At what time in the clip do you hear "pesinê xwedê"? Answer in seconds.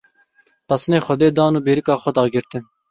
0.67-1.29